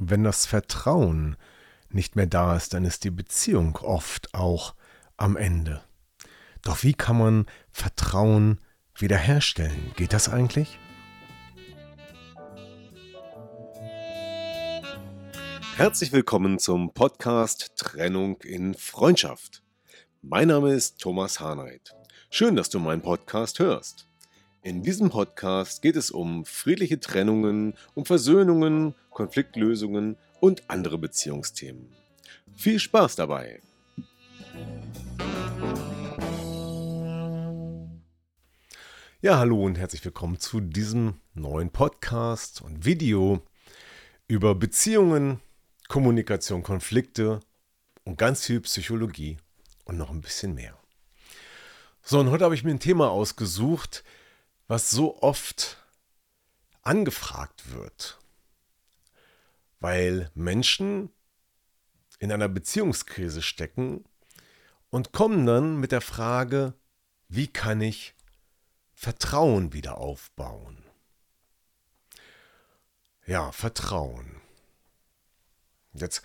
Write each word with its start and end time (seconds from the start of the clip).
Wenn 0.00 0.24
das 0.24 0.44
Vertrauen 0.44 1.36
nicht 1.88 2.16
mehr 2.16 2.26
da 2.26 2.56
ist, 2.56 2.74
dann 2.74 2.84
ist 2.84 3.04
die 3.04 3.12
Beziehung 3.12 3.76
oft 3.76 4.34
auch 4.34 4.74
am 5.16 5.36
Ende. 5.36 5.84
Doch 6.62 6.82
wie 6.82 6.94
kann 6.94 7.16
man 7.16 7.46
Vertrauen 7.70 8.58
wiederherstellen. 8.96 9.92
Geht 9.94 10.12
das 10.12 10.28
eigentlich? 10.28 10.80
Herzlich 15.76 16.10
willkommen 16.10 16.58
zum 16.58 16.92
Podcast 16.92 17.76
Trennung 17.76 18.40
in 18.42 18.74
Freundschaft. 18.74 19.62
Mein 20.22 20.48
Name 20.48 20.72
ist 20.72 20.98
Thomas 20.98 21.38
Harnight. 21.38 21.94
Schön, 22.30 22.56
dass 22.56 22.68
du 22.68 22.80
meinen 22.80 23.02
Podcast 23.02 23.60
hörst. 23.60 24.08
In 24.64 24.82
diesem 24.82 25.10
Podcast 25.10 25.82
geht 25.82 25.94
es 25.94 26.10
um 26.10 26.46
friedliche 26.46 26.98
Trennungen, 26.98 27.74
um 27.92 28.06
Versöhnungen, 28.06 28.94
Konfliktlösungen 29.10 30.16
und 30.40 30.62
andere 30.70 30.96
Beziehungsthemen. 30.96 31.92
Viel 32.56 32.78
Spaß 32.78 33.14
dabei! 33.16 33.60
Ja, 39.20 39.36
hallo 39.36 39.62
und 39.62 39.76
herzlich 39.76 40.02
willkommen 40.02 40.40
zu 40.40 40.60
diesem 40.60 41.20
neuen 41.34 41.68
Podcast 41.68 42.62
und 42.62 42.86
Video 42.86 43.42
über 44.28 44.54
Beziehungen, 44.54 45.42
Kommunikation, 45.88 46.62
Konflikte 46.62 47.40
und 48.04 48.16
ganz 48.16 48.46
viel 48.46 48.62
Psychologie 48.62 49.36
und 49.84 49.98
noch 49.98 50.08
ein 50.08 50.22
bisschen 50.22 50.54
mehr. 50.54 50.78
So, 52.00 52.18
und 52.18 52.30
heute 52.30 52.44
habe 52.44 52.54
ich 52.54 52.64
mir 52.64 52.70
ein 52.70 52.80
Thema 52.80 53.10
ausgesucht, 53.10 54.04
was 54.66 54.90
so 54.90 55.20
oft 55.22 55.78
angefragt 56.82 57.72
wird, 57.72 58.18
weil 59.80 60.30
Menschen 60.34 61.10
in 62.18 62.32
einer 62.32 62.48
Beziehungskrise 62.48 63.42
stecken 63.42 64.04
und 64.90 65.12
kommen 65.12 65.46
dann 65.46 65.78
mit 65.80 65.92
der 65.92 66.00
Frage, 66.00 66.74
wie 67.28 67.48
kann 67.48 67.80
ich 67.80 68.14
Vertrauen 68.94 69.72
wieder 69.72 69.98
aufbauen. 69.98 70.82
Ja, 73.26 73.52
Vertrauen. 73.52 74.40
Jetzt 75.92 76.22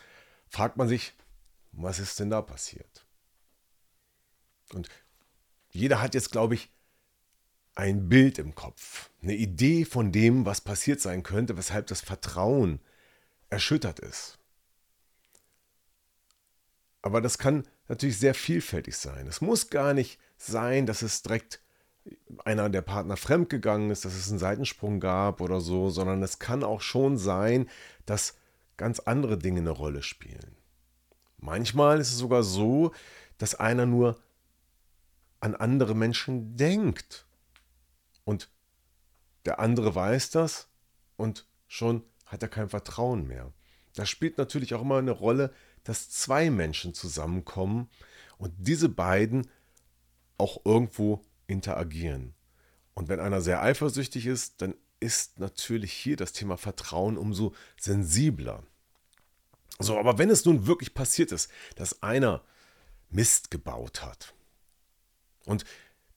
fragt 0.48 0.78
man 0.78 0.88
sich, 0.88 1.14
was 1.72 2.00
ist 2.00 2.20
denn 2.20 2.30
da 2.30 2.42
passiert? 2.42 3.06
Und 4.74 4.90
jeder 5.72 6.02
hat 6.02 6.14
jetzt, 6.14 6.32
glaube 6.32 6.56
ich, 6.56 6.70
ein 7.80 8.10
Bild 8.10 8.40
im 8.40 8.56
Kopf, 8.56 9.10
eine 9.24 9.36
Idee 9.36 9.86
von 9.86 10.12
dem, 10.12 10.46
was 10.46 10.60
passiert 10.60 11.00
sein 11.00 11.24
könnte, 11.24 11.56
weshalb 11.56 11.88
das 11.88 12.02
Vertrauen 12.02 12.82
erschüttert 13.50 14.00
ist. 14.00 14.38
Aber 17.02 17.22
das 17.22 17.38
kann 17.38 17.66
natürlich 17.88 18.20
sehr 18.20 18.34
vielfältig 18.34 18.98
sein. 18.98 19.28
Es 19.28 19.40
muss 19.40 19.70
gar 19.70 19.94
nicht 19.94 20.20
sein, 20.36 20.88
dass 20.88 21.02
es 21.02 21.22
direkt 21.22 21.62
einer 22.44 22.70
der 22.70 22.82
Partner 22.82 23.16
fremdgegangen 23.16 23.92
ist, 23.92 24.04
dass 24.04 24.14
es 24.14 24.30
einen 24.30 24.40
Seitensprung 24.40 25.00
gab 25.00 25.40
oder 25.40 25.62
so, 25.62 25.90
sondern 25.90 26.22
es 26.22 26.38
kann 26.38 26.66
auch 26.66 26.82
schon 26.82 27.18
sein, 27.18 27.70
dass 28.06 28.36
ganz 28.76 29.00
andere 29.00 29.38
Dinge 29.38 29.62
eine 29.62 29.70
Rolle 29.70 30.04
spielen. 30.04 30.58
Manchmal 31.38 32.02
ist 32.02 32.12
es 32.12 32.18
sogar 32.18 32.44
so, 32.44 32.92
dass 33.38 33.56
einer 33.56 33.86
nur 33.86 34.20
an 35.40 35.56
andere 35.56 35.96
Menschen 35.96 36.58
denkt 36.58 37.26
und 38.30 38.48
der 39.46 39.60
andere 39.60 39.96
weiß 39.96 40.30
das 40.30 40.68
und 41.18 41.48
schon 41.66 42.04
hat 42.28 42.44
er 42.44 42.48
kein 42.48 42.70
Vertrauen 42.70 43.26
mehr. 43.26 43.52
Da 43.96 44.06
spielt 44.06 44.38
natürlich 44.38 44.76
auch 44.76 44.84
immer 44.84 45.00
eine 45.00 45.10
Rolle, 45.10 45.52
dass 45.84 46.12
zwei 46.12 46.52
Menschen 46.52 46.94
zusammenkommen 46.94 47.90
und 48.38 48.54
diese 48.60 48.88
beiden 48.88 49.50
auch 50.38 50.64
irgendwo 50.64 51.26
interagieren. 51.48 52.36
Und 52.94 53.10
wenn 53.10 53.20
einer 53.20 53.42
sehr 53.42 53.64
eifersüchtig 53.64 54.28
ist, 54.28 54.62
dann 54.62 54.76
ist 55.00 55.40
natürlich 55.40 55.92
hier 55.92 56.16
das 56.16 56.32
Thema 56.32 56.56
Vertrauen 56.56 57.18
umso 57.18 57.56
sensibler. 57.80 58.62
So, 59.80 59.98
aber 59.98 60.20
wenn 60.20 60.30
es 60.30 60.46
nun 60.46 60.68
wirklich 60.68 60.94
passiert 60.94 61.32
ist, 61.32 61.50
dass 61.78 62.04
einer 62.04 62.44
Mist 63.10 63.50
gebaut 63.50 64.04
hat, 64.04 64.36
und 65.46 65.66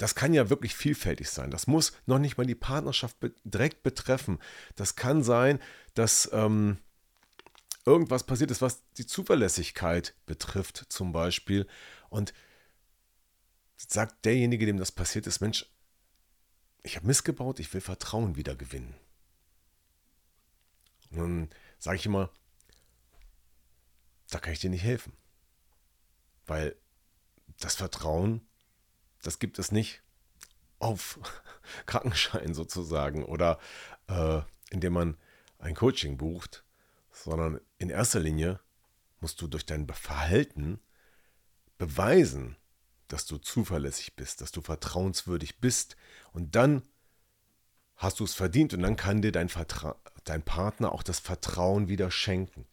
das 0.02 0.16
kann 0.16 0.34
ja 0.34 0.50
wirklich 0.50 0.74
vielfältig 0.74 1.30
sein. 1.30 1.52
Das 1.52 1.68
muss 1.68 1.92
noch 2.06 2.18
nicht 2.18 2.36
mal 2.36 2.44
die 2.44 2.56
Partnerschaft 2.56 3.16
direkt 3.44 3.84
betreffen. 3.84 4.40
Das 4.74 4.96
kann 4.96 5.22
sein, 5.22 5.60
dass 5.94 6.28
ähm, 6.32 6.78
irgendwas 7.86 8.24
passiert 8.24 8.50
ist, 8.50 8.60
was 8.60 8.82
die 8.94 9.06
Zuverlässigkeit 9.06 10.16
betrifft, 10.26 10.86
zum 10.88 11.12
Beispiel. 11.12 11.68
Und 12.08 12.34
sagt 13.76 14.24
derjenige, 14.24 14.66
dem 14.66 14.76
das 14.76 14.90
passiert 14.90 15.28
ist, 15.28 15.40
Mensch, 15.40 15.70
ich 16.82 16.96
habe 16.96 17.06
missgebaut, 17.06 17.60
ich 17.60 17.72
will 17.72 17.80
Vertrauen 17.80 18.34
wieder 18.34 18.56
gewinnen. 18.56 18.96
Und 21.12 21.19
dann 21.19 21.50
sage 21.78 21.98
ich 21.98 22.06
immer, 22.06 22.28
da 24.30 24.40
kann 24.40 24.52
ich 24.52 24.58
dir 24.58 24.70
nicht 24.70 24.82
helfen. 24.82 25.12
Weil 26.46 26.74
das 27.60 27.76
Vertrauen, 27.76 28.44
das 29.22 29.38
gibt 29.38 29.58
es 29.58 29.72
nicht 29.72 30.02
auf 30.78 31.18
Krankenschein 31.86 32.54
sozusagen 32.54 33.24
oder 33.24 33.58
äh, 34.08 34.40
indem 34.70 34.92
man 34.92 35.16
ein 35.58 35.74
Coaching 35.74 36.16
bucht, 36.16 36.64
sondern 37.10 37.60
in 37.78 37.90
erster 37.90 38.20
Linie 38.20 38.60
musst 39.20 39.40
du 39.40 39.46
durch 39.46 39.64
dein 39.64 39.86
Verhalten 39.86 40.80
beweisen, 41.78 42.56
dass 43.08 43.26
du 43.26 43.38
zuverlässig 43.38 44.16
bist, 44.16 44.40
dass 44.40 44.52
du 44.52 44.60
vertrauenswürdig 44.60 45.60
bist 45.60 45.96
und 46.32 46.56
dann 46.56 46.82
hast 47.96 48.20
du 48.20 48.24
es 48.24 48.34
verdient 48.34 48.74
und 48.74 48.82
dann 48.82 48.96
kann 48.96 49.22
dir 49.22 49.32
dein, 49.32 49.48
Vertra 49.48 49.96
dein 50.24 50.42
Partner 50.42 50.92
auch 50.92 51.02
das 51.02 51.20
Vertrauen 51.20 51.88
wieder 51.88 52.10
schenken. 52.10 52.66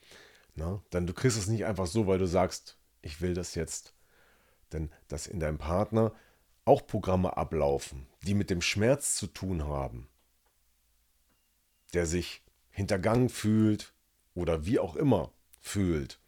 Na? 0.56 0.82
Dann 0.90 1.06
du 1.06 1.14
kriegst 1.14 1.38
es 1.38 1.48
nicht 1.48 1.66
einfach 1.66 1.88
so, 1.88 2.08
weil 2.08 2.18
du 2.18 2.28
sagst, 2.28 2.78
ich 3.02 3.22
will 3.22 3.34
das 3.34 3.56
jetzt. 3.56 3.94
Denn 4.72 4.92
dass 5.08 5.28
in 5.28 5.40
deinem 5.40 5.58
Partner 5.58 6.14
auch 6.70 6.86
Programme 6.86 7.36
ablaufen, 7.36 8.06
die 8.22 8.36
mit 8.36 8.52
dem 8.52 8.62
Schmerz 8.62 9.16
zu 9.16 9.26
tun 9.26 9.64
haben, 9.66 10.08
der 11.96 12.06
sich 12.06 12.44
hintergangen 12.70 13.30
fühlt 13.30 13.92
oder 14.36 14.68
wie 14.68 14.78
auch 14.78 14.96
immer 14.96 15.32
fühlt, 15.60 16.20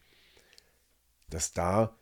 dass 1.29 1.53
da 1.53 1.95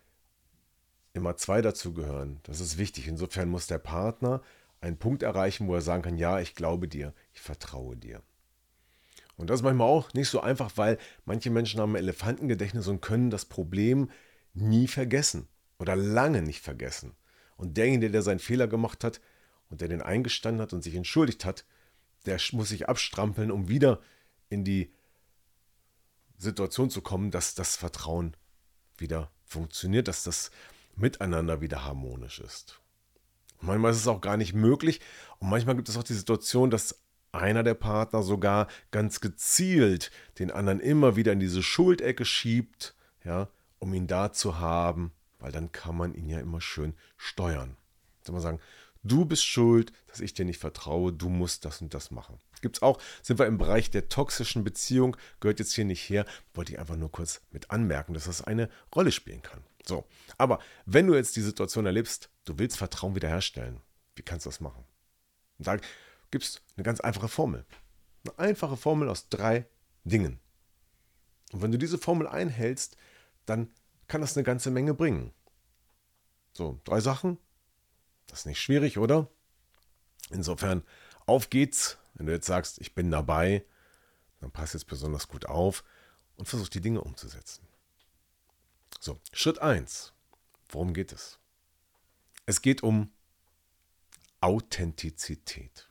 immer 1.12 1.36
zwei 1.36 1.62
dazugehören. 1.62 2.40
Das 2.44 2.62
ist 2.62 2.78
wichtig. 2.78 3.10
Insofern 3.10 3.50
muss 3.50 3.68
der 3.68 3.78
Partner 3.78 4.42
einen 4.80 4.98
Punkt 4.98 5.22
erreichen, 5.22 5.68
wo 5.68 5.76
er 5.76 5.82
sagen 5.82 6.02
kann, 6.02 6.18
ja, 6.18 6.40
ich 6.40 6.56
glaube 6.56 6.88
dir, 6.88 7.14
ich 7.34 7.42
vertraue 7.42 7.98
dir. 7.98 8.22
Und 9.36 9.50
das 9.50 9.60
ist 9.60 9.64
manchmal 9.64 9.88
auch 9.88 10.14
nicht 10.14 10.30
so 10.30 10.40
einfach, 10.40 10.72
weil 10.78 10.98
manche 11.26 11.50
Menschen 11.50 11.82
haben 11.82 11.92
ein 11.92 12.04
Elefantengedächtnis 12.04 12.88
und 12.88 13.02
können 13.02 13.32
das 13.32 13.44
Problem 13.44 14.10
nie 14.54 14.88
vergessen 14.88 15.50
oder 15.78 15.98
lange 15.98 16.42
nicht 16.42 16.62
vergessen. 16.62 17.18
Und 17.60 17.76
derjenige, 17.76 18.10
der 18.10 18.22
seinen 18.22 18.40
Fehler 18.40 18.70
gemacht 18.70 19.04
hat 19.04 19.20
und 19.70 19.82
der 19.82 19.90
den 19.90 20.02
eingestanden 20.02 20.62
hat 20.62 20.72
und 20.72 20.82
sich 20.82 20.96
entschuldigt 20.96 21.44
hat, 21.44 21.66
der 22.26 22.40
muss 22.54 22.70
sich 22.70 22.88
abstrampeln, 22.88 23.52
um 23.52 23.68
wieder 23.68 24.00
in 24.50 24.64
die 24.64 24.94
Situation 26.38 26.90
zu 26.90 27.02
kommen, 27.02 27.32
dass 27.32 27.56
das 27.56 27.76
Vertrauen 27.76 28.38
wieder 28.98 29.30
funktioniert, 29.44 30.08
dass 30.08 30.24
das 30.24 30.52
Miteinander 30.96 31.60
wieder 31.60 31.84
harmonisch 31.84 32.40
ist. 32.40 32.80
Manchmal 33.60 33.92
ist 33.92 33.98
es 33.98 34.08
auch 34.08 34.22
gar 34.22 34.38
nicht 34.38 34.54
möglich 34.54 35.02
und 35.40 35.50
manchmal 35.50 35.76
gibt 35.76 35.90
es 35.90 35.98
auch 35.98 36.04
die 36.04 36.14
Situation, 36.14 36.70
dass 36.70 37.02
einer 37.34 37.64
der 37.64 37.74
Partner 37.74 38.24
sogar 38.24 38.68
ganz 38.92 39.20
gezielt 39.20 40.12
den 40.40 40.50
anderen 40.50 40.80
immer 40.80 41.18
wieder 41.18 41.34
in 41.34 41.42
diese 41.42 41.62
Schuldecke 41.62 42.24
schiebt, 42.24 42.96
ja, 43.26 43.50
um 43.80 43.94
ihn 43.94 44.08
da 44.08 44.32
zu 44.32 44.60
haben, 44.60 45.12
weil 45.40 45.52
dann 45.52 45.72
kann 45.72 45.98
man 45.98 46.14
ihn 46.14 46.30
ja 46.30 46.40
immer 46.40 46.62
schön 46.62 46.94
steuern. 47.18 47.78
Soll 48.22 48.34
man 48.34 48.42
sagen, 48.42 48.60
du 49.04 49.26
bist 49.26 49.46
schuld, 49.46 49.92
dass 50.08 50.20
ich 50.20 50.34
dir 50.34 50.46
nicht 50.46 50.60
vertraue, 50.60 51.14
du 51.14 51.30
musst 51.30 51.66
das 51.66 51.82
und 51.82 51.94
das 51.94 52.12
machen. 52.12 52.38
Gibt 52.62 52.78
es 52.78 52.82
auch, 52.82 53.02
sind 53.22 53.40
wir 53.40 53.48
im 53.48 53.58
Bereich 53.58 53.90
der 53.90 54.10
toxischen 54.10 54.64
Beziehung, 54.64 55.16
gehört 55.40 55.60
jetzt 55.60 55.74
hier 55.74 55.86
nicht 55.86 56.10
her, 56.10 56.26
wollte 56.54 56.74
ich 56.74 56.80
einfach 56.80 56.98
nur 56.98 57.12
kurz 57.12 57.42
mit 57.52 57.72
anmerken, 57.72 58.14
dass 58.14 58.26
das 58.26 58.44
eine 58.44 58.70
Rolle 58.94 59.12
spielen 59.12 59.42
kann. 59.42 59.64
So, 59.86 60.06
aber 60.38 60.60
wenn 60.86 61.08
du 61.08 61.16
jetzt 61.16 61.36
die 61.36 61.42
Situation 61.42 61.86
erlebst, 61.86 62.30
du 62.46 62.60
willst 62.60 62.78
Vertrauen 62.78 63.16
wiederherstellen, 63.16 63.82
wie 64.16 64.24
kannst 64.24 64.46
du 64.46 64.50
das 64.50 64.60
machen? 64.60 64.84
Und 65.58 65.68
da 65.68 65.78
gibt 66.32 66.44
es 66.44 66.62
eine 66.76 66.84
ganz 66.84 67.00
einfache 67.00 67.30
Formel. 67.30 67.66
Eine 68.24 68.38
einfache 68.38 68.78
Formel 68.78 69.10
aus 69.10 69.30
drei 69.30 69.66
Dingen. 70.04 70.40
Und 71.52 71.62
wenn 71.62 71.72
du 71.72 71.78
diese 71.78 71.98
Formel 71.98 72.28
einhältst, 72.28 72.98
dann 73.46 73.70
kann 74.10 74.22
das 74.22 74.36
eine 74.36 74.44
ganze 74.44 74.72
Menge 74.72 74.94
bringen. 74.94 75.34
So, 76.52 76.82
drei 76.84 77.00
Sachen. 77.00 77.38
Das 78.28 78.40
ist 78.40 78.46
nicht 78.46 78.62
schwierig, 78.62 78.98
oder? 78.98 79.30
Insofern, 80.30 80.84
auf 81.26 81.50
geht's. 81.50 81.98
Wenn 82.16 82.26
du 82.26 82.34
jetzt 82.34 82.48
sagst, 82.48 82.82
ich 82.82 82.94
bin 82.94 83.12
dabei, 83.12 83.64
dann 84.42 84.52
pass 84.52 84.74
jetzt 84.74 84.88
besonders 84.88 85.30
gut 85.30 85.46
auf 85.46 85.86
und 86.36 86.48
versuch 86.48 86.68
die 86.68 86.82
Dinge 86.82 87.02
umzusetzen. 87.02 87.66
So, 89.00 89.20
Schritt 89.32 89.60
1. 89.60 90.12
Worum 90.70 90.94
geht 90.94 91.14
es? 91.14 91.40
Es 92.46 92.62
geht 92.62 92.84
um 92.84 93.12
Authentizität. 94.42 95.88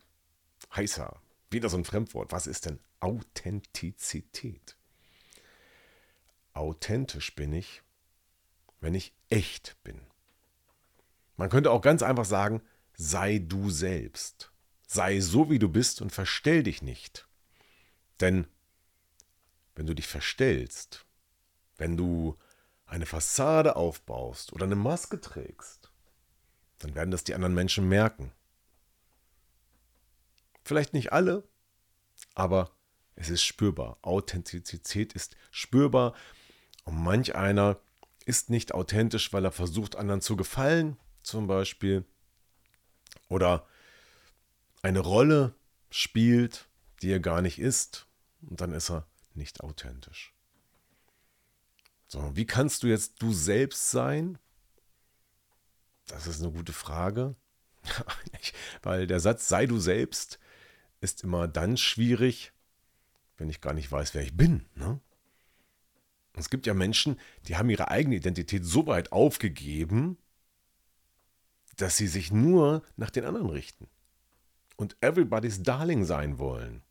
Heißer, 0.75 1.21
wieder 1.51 1.69
so 1.69 1.79
ein 1.79 1.85
Fremdwort. 1.85 2.33
Was 2.33 2.47
ist 2.47 2.67
denn 2.67 2.81
Authentizität? 3.01 4.77
Authentisch 6.53 7.35
bin 7.35 7.53
ich, 7.53 7.83
wenn 8.81 8.95
ich 8.95 9.15
echt 9.29 9.77
bin. 9.83 10.01
Man 11.37 11.51
könnte 11.51 11.71
auch 11.71 11.81
ganz 11.81 12.03
einfach 12.03 12.25
sagen, 12.25 12.63
sei 12.95 13.39
du 13.39 13.71
selbst. 13.71 14.53
Sei 14.87 15.21
so, 15.21 15.51
wie 15.51 15.59
du 15.59 15.69
bist 15.69 16.01
und 16.01 16.11
verstell 16.11 16.63
dich 16.63 16.83
nicht. 16.83 17.29
Denn 18.21 18.47
wenn 19.75 19.87
du 19.87 19.95
dich 19.95 20.09
verstellst, 20.09 21.07
wenn 21.77 21.97
du 21.97 22.37
eine 22.87 23.07
Fassade 23.07 23.77
aufbaust 23.77 24.53
oder 24.53 24.65
eine 24.65 24.77
Maske 24.77 25.21
trägst, 25.21 25.93
dann 26.79 26.95
werden 26.95 27.11
das 27.11 27.25
die 27.25 27.35
anderen 27.35 27.55
Menschen 27.55 27.89
merken. 27.89 28.33
Vielleicht 30.65 30.95
nicht 30.95 31.13
alle, 31.13 31.49
aber 32.35 32.73
es 33.15 33.29
ist 33.31 33.43
spürbar. 33.43 33.99
Authentizität 34.03 35.13
ist 35.13 35.37
spürbar. 35.51 36.15
Und 36.85 37.03
manch 37.03 37.35
einer 37.35 37.81
ist 38.29 38.51
nicht 38.51 38.75
authentisch, 38.75 39.33
weil 39.33 39.47
er 39.47 39.53
versucht, 39.53 39.97
anderen 39.97 40.21
zu 40.21 40.37
gefallen, 40.37 40.99
zum 41.23 41.47
Beispiel. 41.47 42.05
Oder 43.29 43.67
eine 44.83 45.01
Rolle 45.01 45.55
spielt, 45.91 46.69
die 47.01 47.11
er 47.11 47.21
gar 47.21 47.41
nicht 47.41 47.59
ist. 47.59 48.07
Und 48.43 48.61
dann 48.61 48.73
ist 48.73 48.91
er 48.91 49.07
nicht 49.33 49.63
authentisch. 49.63 50.35
So, 52.07 52.37
wie 52.37 52.45
kannst 52.45 52.83
du 52.83 52.87
jetzt 52.87 53.15
du 53.23 53.33
selbst 53.33 53.91
sein? 53.91 54.39
Das 56.07 56.27
ist 56.27 56.43
eine 56.43 56.53
gute 56.53 56.75
Frage. 56.75 57.35
Weil 58.83 59.07
der 59.07 59.21
Satz 59.21 59.49
sei 59.49 59.65
du 59.65 59.79
selbst 59.79 60.39
ist 61.01 61.25
immer 61.25 61.49
dann 61.49 61.79
schwierig, 61.79 62.53
wenn 63.39 63.49
ich 63.49 63.63
gar 63.63 63.73
nicht 63.73 63.91
weiß, 63.91 64.13
wer 64.13 64.23
ich 64.23 64.37
bin. 64.37 64.67
Ne? 64.75 65.01
Es 66.39 66.51
gibt 66.51 66.67
ja 66.67 66.75
Menschen, 66.75 67.19
die 67.47 67.57
haben 67.57 67.71
ihre 67.71 67.91
eigene 67.91 68.17
Identität 68.17 68.65
so 68.65 68.87
weit 68.87 69.13
aufgegeben, 69.13 70.19
dass 71.77 71.97
sie 71.97 72.07
sich 72.07 72.33
nur 72.33 72.83
nach 72.97 73.11
den 73.11 73.25
anderen 73.25 73.51
richten 73.51 73.89
und 74.77 74.97
everybody's 75.01 75.63
Darling 75.63 76.05
sein 76.05 76.39
wollen. 76.39 76.83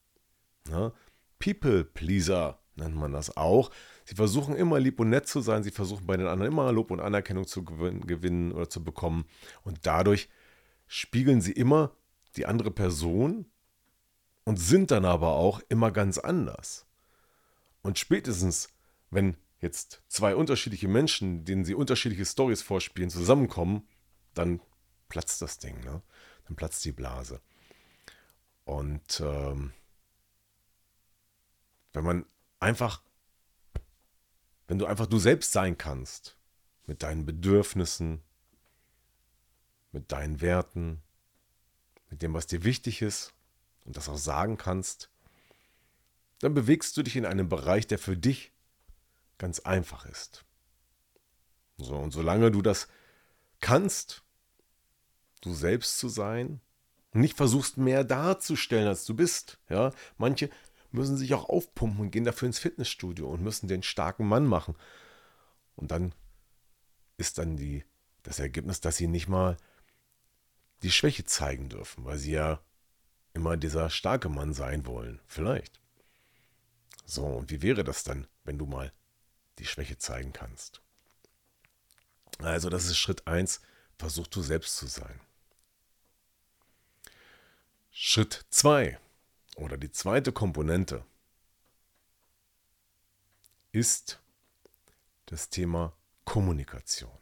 Ne? 0.69 0.93
People 1.39 1.83
Pleaser 1.83 2.59
nennt 2.75 2.95
man 2.95 3.11
das 3.11 3.35
auch. 3.35 3.71
Sie 4.05 4.15
versuchen 4.15 4.55
immer 4.55 4.79
lieb 4.79 4.99
und 4.99 5.09
nett 5.09 5.27
zu 5.27 5.41
sein, 5.41 5.63
sie 5.63 5.71
versuchen 5.71 6.05
bei 6.05 6.17
den 6.17 6.27
anderen 6.27 6.51
immer 6.51 6.71
Lob 6.71 6.91
und 6.91 6.99
Anerkennung 6.99 7.47
zu 7.47 7.63
gewinnen 7.63 8.51
oder 8.51 8.69
zu 8.69 8.83
bekommen 8.83 9.25
und 9.63 9.79
dadurch 9.85 10.29
spiegeln 10.87 11.41
sie 11.41 11.51
immer 11.51 11.91
die 12.35 12.45
andere 12.45 12.71
Person 12.71 13.45
und 14.45 14.57
sind 14.57 14.91
dann 14.91 15.05
aber 15.05 15.33
auch 15.33 15.61
immer 15.67 15.91
ganz 15.91 16.17
anders. 16.17 16.85
Und 17.81 17.99
spätestens, 17.99 18.69
wenn 19.09 19.37
jetzt 19.59 20.01
zwei 20.07 20.35
unterschiedliche 20.35 20.87
Menschen, 20.87 21.45
denen 21.45 21.65
sie 21.65 21.73
unterschiedliche 21.73 22.25
Stories 22.25 22.61
vorspielen, 22.61 23.09
zusammenkommen, 23.09 23.87
dann 24.33 24.61
platzt 25.09 25.41
das 25.41 25.57
Ding, 25.57 25.79
ne? 25.83 26.01
Dann 26.45 26.55
platzt 26.55 26.85
die 26.85 26.91
Blase. 26.91 27.41
Und 28.63 29.21
ähm, 29.21 29.73
wenn 31.93 32.03
man 32.03 32.25
einfach, 32.59 33.01
wenn 34.67 34.77
du 34.77 34.85
einfach 34.85 35.07
du 35.07 35.19
selbst 35.19 35.51
sein 35.51 35.77
kannst, 35.77 36.37
mit 36.85 37.03
deinen 37.03 37.25
Bedürfnissen, 37.25 38.21
mit 39.91 40.11
deinen 40.11 40.41
Werten, 40.41 41.01
mit 42.09 42.21
dem, 42.21 42.33
was 42.33 42.47
dir 42.47 42.63
wichtig 42.63 43.01
ist, 43.01 43.33
und 43.85 43.95
das 43.95 44.09
auch 44.09 44.17
sagen 44.17 44.57
kannst, 44.57 45.09
dann 46.39 46.53
bewegst 46.53 46.95
du 46.97 47.03
dich 47.03 47.15
in 47.15 47.25
einem 47.25 47.49
Bereich, 47.49 47.87
der 47.87 47.97
für 47.97 48.17
dich 48.17 48.51
ganz 49.37 49.59
einfach 49.59 50.05
ist. 50.05 50.45
So, 51.77 51.95
und 51.95 52.11
solange 52.11 52.51
du 52.51 52.61
das 52.61 52.87
kannst, 53.59 54.23
du 55.41 55.53
selbst 55.53 55.99
zu 55.99 56.09
sein, 56.09 56.61
nicht 57.13 57.37
versuchst 57.37 57.77
mehr 57.77 58.03
darzustellen, 58.03 58.87
als 58.87 59.05
du 59.05 59.15
bist, 59.15 59.59
ja, 59.69 59.91
manche 60.17 60.49
müssen 60.91 61.17
sich 61.17 61.33
auch 61.33 61.49
aufpumpen 61.49 61.99
und 62.01 62.11
gehen 62.11 62.23
dafür 62.23 62.47
ins 62.47 62.59
Fitnessstudio 62.59 63.29
und 63.29 63.41
müssen 63.41 63.67
den 63.67 63.83
starken 63.83 64.27
Mann 64.27 64.45
machen. 64.45 64.75
Und 65.75 65.91
dann 65.91 66.13
ist 67.17 67.37
dann 67.37 67.57
die, 67.57 67.83
das 68.23 68.39
Ergebnis, 68.39 68.81
dass 68.81 68.97
sie 68.97 69.07
nicht 69.07 69.27
mal 69.27 69.57
die 70.83 70.91
Schwäche 70.91 71.25
zeigen 71.25 71.69
dürfen, 71.69 72.05
weil 72.05 72.17
sie 72.17 72.31
ja 72.31 72.61
immer 73.33 73.57
dieser 73.57 73.89
starke 73.89 74.29
Mann 74.29 74.53
sein 74.53 74.85
wollen. 74.85 75.19
Vielleicht. 75.27 75.79
So, 77.05 77.25
und 77.25 77.51
wie 77.51 77.61
wäre 77.61 77.83
das 77.83 78.03
dann, 78.03 78.27
wenn 78.43 78.57
du 78.57 78.65
mal 78.65 78.91
die 79.59 79.65
Schwäche 79.65 79.97
zeigen 79.97 80.33
kannst? 80.33 80.81
Also, 82.39 82.69
das 82.69 82.85
ist 82.85 82.97
Schritt 82.97 83.27
1. 83.27 83.61
Versuch 83.97 84.27
du 84.27 84.41
selbst 84.41 84.77
zu 84.77 84.87
sein. 84.87 85.19
Schritt 87.91 88.45
2 88.51 88.99
oder 89.55 89.77
die 89.77 89.91
zweite 89.91 90.31
Komponente 90.31 91.03
ist 93.71 94.19
das 95.25 95.49
Thema 95.49 95.93
Kommunikation. 96.23 97.17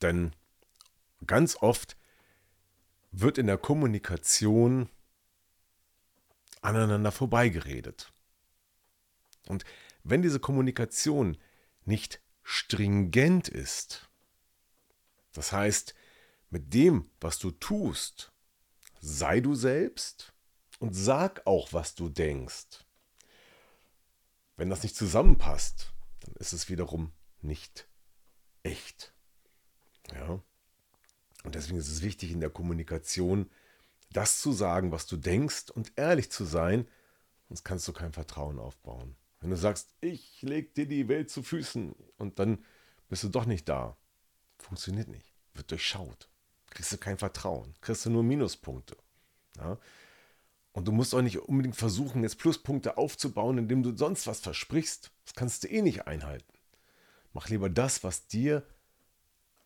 Denn 0.00 0.34
ganz 1.26 1.56
oft 1.56 1.96
wird 3.12 3.36
in 3.36 3.46
der 3.46 3.58
Kommunikation 3.58 4.88
aneinander 6.62 7.12
vorbeigeredet. 7.12 8.12
Und 9.46 9.64
wenn 10.04 10.22
diese 10.22 10.40
Kommunikation 10.40 11.36
nicht 11.84 12.22
stringent 12.42 13.48
ist, 13.48 14.08
das 15.32 15.52
heißt, 15.52 15.94
mit 16.50 16.74
dem, 16.74 17.10
was 17.20 17.38
du 17.38 17.50
tust, 17.52 18.32
sei 19.00 19.40
du 19.40 19.54
selbst 19.54 20.32
und 20.78 20.92
sag 20.92 21.46
auch, 21.46 21.72
was 21.72 21.94
du 21.94 22.08
denkst. 22.08 22.84
Wenn 24.56 24.70
das 24.70 24.82
nicht 24.82 24.96
zusammenpasst, 24.96 25.92
dann 26.20 26.34
ist 26.36 26.52
es 26.52 26.68
wiederum 26.68 27.12
nicht 27.40 27.88
echt. 28.62 29.14
Ja. 30.12 30.42
Und 31.44 31.54
deswegen 31.54 31.78
ist 31.78 31.88
es 31.88 32.02
wichtig 32.02 32.32
in 32.32 32.40
der 32.40 32.50
Kommunikation, 32.50 33.50
das 34.12 34.40
zu 34.40 34.52
sagen, 34.52 34.90
was 34.92 35.06
du 35.06 35.16
denkst 35.16 35.70
und 35.70 35.92
ehrlich 35.96 36.30
zu 36.30 36.44
sein, 36.44 36.88
sonst 37.48 37.64
kannst 37.64 37.86
du 37.88 37.92
kein 37.92 38.12
Vertrauen 38.12 38.58
aufbauen. 38.58 39.16
Wenn 39.40 39.50
du 39.50 39.56
sagst, 39.56 39.88
ich 40.00 40.42
leg 40.42 40.74
dir 40.74 40.86
die 40.86 41.08
Welt 41.08 41.30
zu 41.30 41.42
Füßen 41.42 41.94
und 42.18 42.38
dann 42.38 42.64
bist 43.08 43.24
du 43.24 43.28
doch 43.28 43.46
nicht 43.46 43.68
da, 43.68 43.96
funktioniert 44.58 45.08
nicht, 45.08 45.32
wird 45.54 45.70
durchschaut. 45.70 46.28
Kriegst 46.68 46.92
du 46.92 46.98
kein 46.98 47.18
Vertrauen, 47.18 47.74
kriegst 47.80 48.04
du 48.04 48.10
nur 48.10 48.22
Minuspunkte. 48.22 48.96
Ja? 49.56 49.78
Und 50.72 50.86
du 50.86 50.92
musst 50.92 51.14
auch 51.14 51.22
nicht 51.22 51.38
unbedingt 51.38 51.74
versuchen, 51.74 52.22
jetzt 52.22 52.38
Pluspunkte 52.38 52.96
aufzubauen, 52.96 53.58
indem 53.58 53.82
du 53.82 53.96
sonst 53.96 54.26
was 54.26 54.40
versprichst. 54.40 55.10
Das 55.24 55.34
kannst 55.34 55.64
du 55.64 55.68
eh 55.68 55.82
nicht 55.82 56.06
einhalten. 56.06 56.52
Mach 57.32 57.48
lieber 57.48 57.68
das, 57.68 58.04
was 58.04 58.26
dir 58.26 58.64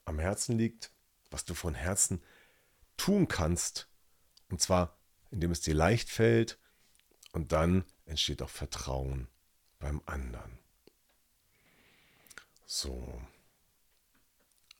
am 0.04 0.18
Herzen 0.18 0.56
liegt, 0.56 0.92
was 1.30 1.44
du 1.44 1.54
von 1.54 1.74
Herzen 1.74 2.22
tun 2.96 3.28
kannst. 3.28 3.88
Und 4.50 4.60
zwar, 4.60 4.96
indem 5.30 5.50
es 5.50 5.60
dir 5.60 5.74
leicht 5.74 6.08
fällt. 6.08 6.58
Und 7.32 7.52
dann 7.52 7.84
entsteht 8.06 8.40
auch 8.40 8.50
Vertrauen 8.50 9.28
beim 9.84 10.00
anderen. 10.06 10.58
So. 12.64 13.20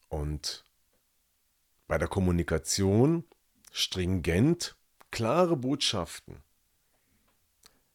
Und 0.08 0.64
bei 1.86 1.98
der 1.98 2.08
Kommunikation 2.08 3.24
stringent, 3.70 4.76
klare 5.10 5.58
Botschaften, 5.58 6.42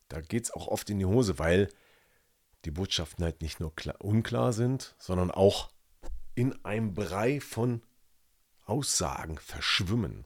da 0.07 0.21
geht 0.21 0.43
es 0.43 0.51
auch 0.51 0.67
oft 0.67 0.87
in 0.91 0.99
die 0.99 1.05
Hose, 1.05 1.39
weil 1.39 1.69
die 2.65 2.71
Botschaften 2.71 3.23
halt 3.23 3.41
nicht 3.41 3.59
nur 3.59 3.73
klar, 3.73 3.95
unklar 3.99 4.53
sind, 4.53 4.93
sondern 4.99 5.31
auch 5.31 5.71
in 6.35 6.63
einem 6.63 6.93
Brei 6.93 7.41
von 7.41 7.81
Aussagen 8.65 9.39
verschwimmen 9.39 10.25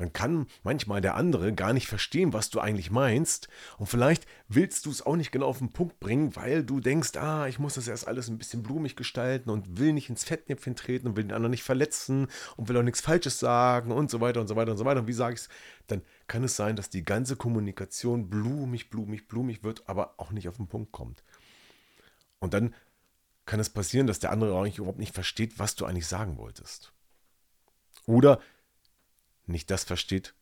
dann 0.00 0.12
kann 0.12 0.46
manchmal 0.62 1.00
der 1.00 1.14
andere 1.14 1.52
gar 1.52 1.72
nicht 1.72 1.86
verstehen, 1.86 2.32
was 2.32 2.50
du 2.50 2.60
eigentlich 2.60 2.90
meinst. 2.90 3.48
Und 3.78 3.86
vielleicht 3.86 4.26
willst 4.48 4.86
du 4.86 4.90
es 4.90 5.04
auch 5.04 5.16
nicht 5.16 5.32
genau 5.32 5.46
auf 5.46 5.58
den 5.58 5.72
Punkt 5.72 6.00
bringen, 6.00 6.34
weil 6.36 6.64
du 6.64 6.80
denkst, 6.80 7.16
ah, 7.16 7.46
ich 7.46 7.58
muss 7.58 7.74
das 7.74 7.88
erst 7.88 8.08
alles 8.08 8.28
ein 8.28 8.38
bisschen 8.38 8.62
blumig 8.62 8.96
gestalten 8.96 9.50
und 9.50 9.78
will 9.78 9.92
nicht 9.92 10.08
ins 10.08 10.24
Fettnäpfchen 10.24 10.76
treten 10.76 11.08
und 11.08 11.16
will 11.16 11.24
den 11.24 11.32
anderen 11.32 11.50
nicht 11.50 11.62
verletzen 11.62 12.28
und 12.56 12.68
will 12.68 12.76
auch 12.76 12.82
nichts 12.82 13.00
Falsches 13.00 13.38
sagen 13.38 13.92
und 13.92 14.10
so 14.10 14.20
weiter 14.20 14.40
und 14.40 14.48
so 14.48 14.56
weiter 14.56 14.72
und 14.72 14.78
so 14.78 14.84
weiter. 14.84 15.00
Und 15.00 15.06
wie 15.06 15.12
sage 15.12 15.34
ich 15.34 15.40
es? 15.42 15.48
Dann 15.86 16.02
kann 16.26 16.44
es 16.44 16.56
sein, 16.56 16.76
dass 16.76 16.90
die 16.90 17.04
ganze 17.04 17.36
Kommunikation 17.36 18.30
blumig, 18.30 18.90
blumig, 18.90 19.28
blumig 19.28 19.62
wird, 19.62 19.88
aber 19.88 20.14
auch 20.16 20.30
nicht 20.30 20.48
auf 20.48 20.56
den 20.56 20.66
Punkt 20.66 20.92
kommt. 20.92 21.22
Und 22.38 22.54
dann 22.54 22.74
kann 23.44 23.60
es 23.60 23.68
passieren, 23.68 24.06
dass 24.06 24.20
der 24.20 24.30
andere 24.30 24.56
eigentlich 24.56 24.78
überhaupt 24.78 24.98
nicht 24.98 25.14
versteht, 25.14 25.58
was 25.58 25.74
du 25.74 25.84
eigentlich 25.84 26.06
sagen 26.06 26.38
wolltest. 26.38 26.92
Oder 28.06 28.40
nicht 29.50 29.70
das 29.70 29.84
versteht, 29.84 30.34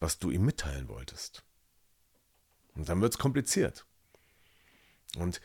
was 0.00 0.18
du 0.18 0.30
ihm 0.30 0.44
mitteilen 0.44 0.88
wolltest. 0.88 1.44
Und 2.74 2.88
dann 2.88 3.00
wird 3.00 3.14
es 3.14 3.18
kompliziert. 3.18 3.86
Und 5.16 5.40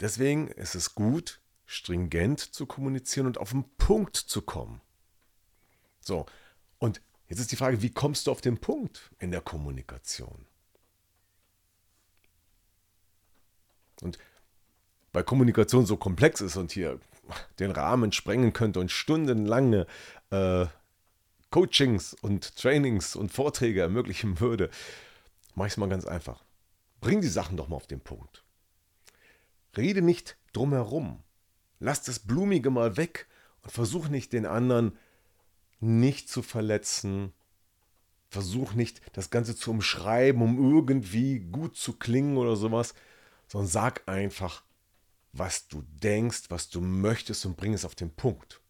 deswegen 0.00 0.48
ist 0.48 0.74
es 0.74 0.94
gut, 0.94 1.40
stringent 1.66 2.40
zu 2.40 2.66
kommunizieren 2.66 3.26
und 3.26 3.38
auf 3.38 3.50
den 3.50 3.64
Punkt 3.76 4.16
zu 4.16 4.42
kommen. 4.42 4.80
So, 6.00 6.26
und 6.78 7.00
jetzt 7.28 7.40
ist 7.40 7.52
die 7.52 7.56
Frage, 7.56 7.82
wie 7.82 7.90
kommst 7.90 8.26
du 8.26 8.30
auf 8.30 8.40
den 8.40 8.58
Punkt 8.58 9.10
in 9.18 9.30
der 9.30 9.40
Kommunikation? 9.40 10.46
Und 14.02 14.18
weil 15.12 15.24
Kommunikation 15.24 15.86
so 15.86 15.96
komplex 15.96 16.40
ist 16.40 16.56
und 16.56 16.72
hier 16.72 16.98
den 17.58 17.70
Rahmen 17.70 18.12
sprengen 18.12 18.52
könnte 18.52 18.80
und 18.80 18.90
stundenlange 18.90 19.86
äh, 20.30 20.66
Coachings 21.54 22.14
und 22.14 22.56
Trainings 22.56 23.14
und 23.14 23.30
Vorträge 23.30 23.80
ermöglichen 23.80 24.40
würde, 24.40 24.70
mache 25.54 25.68
ich 25.68 25.74
es 25.74 25.76
mal 25.76 25.88
ganz 25.88 26.04
einfach. 26.04 26.42
Bring 27.00 27.20
die 27.20 27.28
Sachen 27.28 27.56
doch 27.56 27.68
mal 27.68 27.76
auf 27.76 27.86
den 27.86 28.00
Punkt. 28.00 28.42
Rede 29.76 30.02
nicht 30.02 30.36
drumherum. 30.52 31.22
Lass 31.78 32.02
das 32.02 32.18
Blumige 32.18 32.70
mal 32.70 32.96
weg 32.96 33.28
und 33.62 33.70
versuch 33.70 34.08
nicht 34.08 34.32
den 34.32 34.46
anderen 34.46 34.98
nicht 35.78 36.28
zu 36.28 36.42
verletzen. 36.42 37.32
Versuch 38.30 38.74
nicht 38.74 39.00
das 39.12 39.30
Ganze 39.30 39.54
zu 39.54 39.70
umschreiben, 39.70 40.42
um 40.42 40.58
irgendwie 40.58 41.38
gut 41.38 41.76
zu 41.76 41.92
klingen 41.92 42.36
oder 42.36 42.56
sowas, 42.56 42.94
sondern 43.46 43.68
sag 43.68 44.08
einfach, 44.08 44.64
was 45.32 45.68
du 45.68 45.84
denkst, 46.02 46.46
was 46.48 46.68
du 46.68 46.80
möchtest 46.80 47.46
und 47.46 47.56
bring 47.56 47.74
es 47.74 47.84
auf 47.84 47.94
den 47.94 48.10
Punkt. 48.10 48.60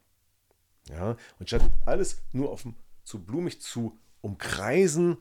Ja, 0.88 1.16
und 1.38 1.48
statt 1.48 1.62
alles 1.86 2.22
nur 2.32 2.50
auf 2.50 2.66
zu 3.04 3.24
blumig 3.24 3.60
zu 3.60 3.98
umkreisen, 4.20 5.18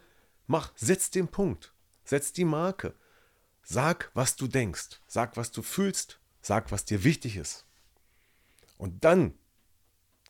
mach, 0.47 0.73
setz 0.75 1.09
den 1.09 1.27
Punkt, 1.27 1.73
setz 2.03 2.33
die 2.33 2.45
Marke. 2.45 2.93
Sag, 3.61 4.11
was 4.13 4.35
du 4.35 4.47
denkst, 4.47 5.01
sag, 5.07 5.37
was 5.37 5.51
du 5.51 5.61
fühlst, 5.61 6.19
sag, 6.41 6.71
was 6.71 6.85
dir 6.85 7.03
wichtig 7.03 7.37
ist. 7.37 7.65
Und 8.77 9.05
dann 9.05 9.33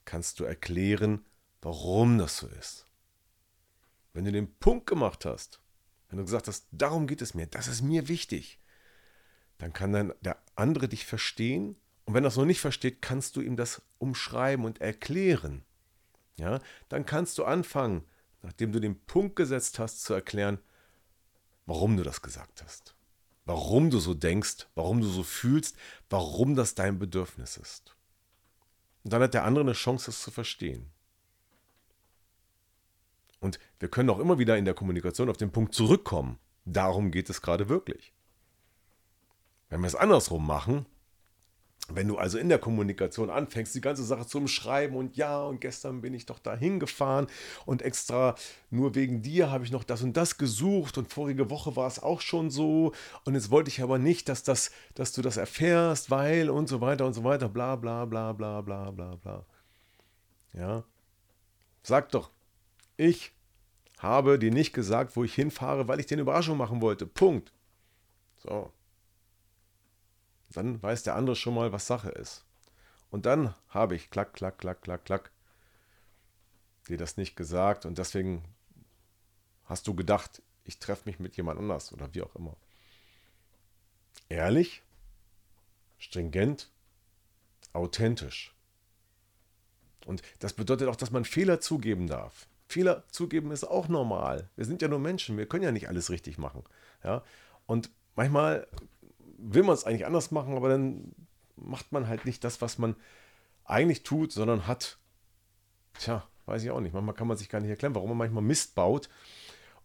kannst 0.06 0.40
du 0.40 0.44
erklären, 0.44 1.26
warum 1.62 2.18
das 2.18 2.38
so 2.38 2.48
ist. 2.48 2.88
Wenn 4.14 4.26
du 4.26 4.32
den 4.32 4.54
Punkt 4.56 4.86
gemacht 4.86 5.26
hast, 5.26 5.60
wenn 6.10 6.18
du 6.20 6.26
gesagt 6.26 6.48
hast, 6.48 6.68
darum 6.72 7.08
geht 7.08 7.24
es 7.24 7.34
mir, 7.34 7.48
das 7.48 7.68
ist 7.68 7.82
mir 7.82 8.08
wichtig, 8.08 8.60
dann 9.58 9.74
kann 9.74 9.94
dann 9.94 10.14
der 10.22 10.38
andere 10.56 10.88
dich 10.88 11.06
verstehen 11.06 11.76
und 12.06 12.14
wenn 12.14 12.24
er 12.24 12.28
es 12.28 12.36
noch 12.36 12.46
nicht 12.46 12.62
versteht, 12.62 13.02
kannst 13.02 13.36
du 13.36 13.42
ihm 13.42 13.56
das 13.56 13.82
umschreiben 14.04 14.66
und 14.66 14.82
erklären. 14.82 15.64
Ja, 16.38 16.60
dann 16.90 17.06
kannst 17.06 17.38
du 17.38 17.46
anfangen, 17.46 18.04
nachdem 18.42 18.72
du 18.72 18.80
den 18.80 19.00
Punkt 19.06 19.36
gesetzt 19.36 19.80
hast, 19.80 20.04
zu 20.04 20.14
erklären, 20.14 20.60
warum 21.66 21.98
du 21.98 22.04
das 22.04 22.22
gesagt 22.22 22.62
hast. 22.64 22.96
Warum 23.46 23.90
du 23.90 24.00
so 24.00 24.14
denkst, 24.14 24.68
warum 24.76 25.02
du 25.02 25.08
so 25.08 25.24
fühlst, 25.24 25.78
warum 26.10 26.56
das 26.56 26.76
dein 26.76 27.00
Bedürfnis 27.00 27.58
ist. 27.58 27.96
Und 29.04 29.12
dann 29.12 29.22
hat 29.22 29.34
der 29.34 29.44
andere 29.44 29.64
eine 29.64 29.74
Chance, 29.74 30.12
es 30.12 30.22
zu 30.22 30.32
verstehen. 30.32 30.90
Und 33.40 33.60
wir 33.80 33.90
können 33.90 34.10
auch 34.10 34.20
immer 34.20 34.40
wieder 34.40 34.58
in 34.58 34.66
der 34.66 34.74
Kommunikation 34.74 35.30
auf 35.30 35.38
den 35.38 35.52
Punkt 35.52 35.74
zurückkommen. 35.74 36.40
Darum 36.64 37.12
geht 37.12 37.30
es 37.30 37.42
gerade 37.42 37.68
wirklich. 37.68 38.14
Wenn 39.70 39.82
wir 39.82 39.88
es 39.88 39.96
andersrum 39.96 40.48
machen, 40.48 40.86
wenn 41.90 42.08
du 42.08 42.18
also 42.18 42.38
in 42.38 42.50
der 42.50 42.60
Kommunikation 42.60 43.30
anfängst, 43.30 43.76
die 43.76 43.82
ganze 43.82 44.04
Sache 44.04 44.26
zu 44.26 44.38
umschreiben 44.38 44.96
und 44.96 45.18
ja, 45.18 45.44
und 45.44 45.60
gestern 45.60 46.02
bin 46.02 46.14
ich 46.14 46.26
doch 46.26 46.40
da 46.40 46.56
hingefahren 46.56 47.28
und 47.66 47.82
extra 47.82 48.36
nur 48.70 48.96
wegen 48.96 49.22
dir 49.22 49.52
habe 49.52 49.66
ich 49.66 49.72
noch 49.72 49.84
das 49.84 50.02
und 50.02 50.16
das 50.16 50.38
gesucht 50.38 50.98
und 50.98 51.12
vorige 51.12 51.50
Woche 51.50 51.76
war 51.76 51.88
es 51.88 52.02
auch 52.02 52.22
schon 52.22 52.50
so 52.50 52.94
und 53.26 53.36
jetzt 53.36 53.52
wollte 53.52 53.70
ich 53.70 53.82
aber 53.82 54.00
nicht, 54.00 54.30
dass, 54.30 54.44
das, 54.44 54.72
dass 54.96 55.12
du 55.12 55.22
das 55.22 55.38
erfährst, 55.38 56.10
weil 56.10 56.50
und 56.50 56.68
so 56.68 56.80
weiter 56.80 57.06
und 57.06 57.14
so 57.14 57.24
weiter, 57.24 57.50
bla 57.50 57.76
bla 57.76 58.06
bla 58.06 58.32
bla 58.32 58.62
bla 58.62 58.92
bla 58.92 59.16
bla. 59.16 59.46
Ja, 60.54 60.84
sag 61.82 62.10
doch, 62.10 62.32
ich 62.96 63.34
habe 64.00 64.40
dir 64.40 64.52
nicht 64.52 64.74
gesagt, 64.74 65.16
wo 65.16 65.24
ich 65.24 65.34
hinfahre, 65.34 65.88
weil 65.88 66.00
ich 66.00 66.06
dir 66.06 66.16
eine 66.16 66.22
Überraschung 66.22 66.58
machen 66.58 66.82
wollte. 66.82 67.06
Punkt. 67.06 67.52
So, 68.38 68.72
dann 70.54 70.82
weiß 70.82 71.04
der 71.04 71.16
andere 71.16 71.36
schon 71.36 71.56
mal, 71.56 71.72
was 71.72 71.88
Sache 71.88 72.10
ist. 72.10 72.46
Und 73.10 73.26
dann 73.26 73.54
habe 73.70 73.96
ich 73.96 74.10
klack, 74.10 74.34
klack, 74.34 74.58
klack, 74.58 74.82
klack, 74.82 75.06
klack 75.06 75.32
dir 76.88 76.98
das 76.98 77.18
nicht 77.18 77.36
gesagt 77.36 77.86
und 77.86 77.98
deswegen 77.98 78.44
hast 79.66 79.88
du 79.88 79.94
gedacht, 79.94 80.42
ich 80.64 80.80
treffe 80.80 81.04
mich 81.06 81.20
mit 81.20 81.38
jemand 81.38 81.60
anders 81.60 81.94
oder 81.94 82.14
wie 82.14 82.22
auch 82.22 82.36
immer. 82.36 82.56
Ehrlich, 84.30 84.82
stringent, 85.98 86.70
authentisch. 87.72 88.54
Und 90.06 90.22
das 90.40 90.54
bedeutet 90.54 90.90
auch, 90.90 90.96
dass 90.96 91.12
man 91.12 91.26
Fehler 91.26 91.62
zugeben 91.62 92.08
darf. 92.08 92.48
Fehler 92.68 93.04
zugeben 93.10 93.52
ist 93.52 93.64
auch 93.64 93.88
normal. 93.88 94.50
Wir 94.56 94.66
sind 94.66 94.82
ja 94.82 94.88
nur 94.88 95.00
Menschen, 95.00 95.38
wir 95.38 95.48
können 95.48 95.64
ja 95.64 95.72
nicht 95.72 95.88
alles 95.88 96.10
richtig 96.10 96.38
machen. 96.38 96.64
Ja? 97.04 97.24
Und 97.66 97.90
manchmal 98.16 98.68
will 99.44 99.64
man 99.64 99.74
es 99.74 99.84
eigentlich 99.84 100.06
anders 100.06 100.32
machen, 100.32 100.56
aber 100.56 100.70
dann 100.70 101.14
macht 101.56 101.92
man 101.92 102.08
halt 102.08 102.26
nicht 102.26 102.44
das, 102.44 102.62
was 102.62 102.78
man 102.78 102.96
eigentlich 103.66 104.04
tut, 104.04 104.32
sondern 104.32 104.68
hat, 104.68 104.98
tja, 105.98 106.28
weiß 106.46 106.64
ich 106.64 106.72
auch 106.72 106.80
nicht. 106.82 106.94
Manchmal 106.94 107.16
kann 107.16 107.28
man 107.28 107.38
sich 107.38 107.50
gar 107.50 107.60
nicht 107.60 107.70
erklären, 107.70 107.96
warum 107.96 108.10
man 108.10 108.18
manchmal 108.18 108.44
Mist 108.44 108.76
baut 108.76 109.10